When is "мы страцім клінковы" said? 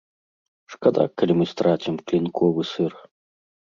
1.43-2.61